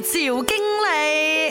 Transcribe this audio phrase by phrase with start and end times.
[0.00, 0.87] 赵经理。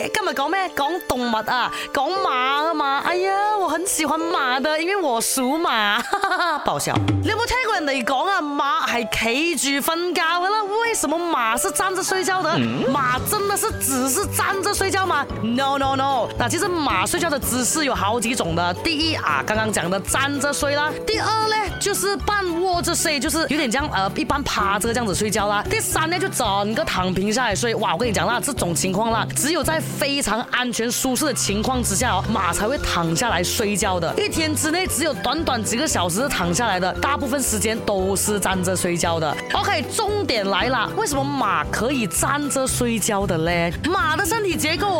[0.08, 2.30] 物啊，讲马
[2.64, 2.98] 啊嘛。
[3.04, 6.02] 哎呀，我很喜欢马的，因为我属马。
[6.64, 6.94] 爆笑！
[7.22, 8.40] 你有冇听过人哋讲啊？
[8.40, 12.58] 马系企住瞓觉噶啦，为什么马是站着睡觉的？
[12.88, 16.28] 马真的是只是站着睡觉吗？No No No！
[16.38, 18.72] 那其实马睡觉的姿势有好几种的。
[18.74, 20.90] 第一啊，刚刚讲的站着睡啦。
[21.06, 25.62] 第二呢，就是半卧着睡，就是有点像呃，一般趴着这样子睡觉啦。
[25.68, 27.74] 第三呢，就整个躺平下来睡。
[27.76, 34.14] 哇，我跟你讲啦，这种情况啦，只有在非常安全舒适的情况之下哦，马才会躺下来睡觉的。
[34.16, 39.36] 一天之内只有短短几个小时是躺下来的，大部分时间都是站着睡觉的。
[39.52, 43.72] OK，重点来了，为什么马可以站着睡觉的嘞？
[43.88, 44.97] 马的身体结构，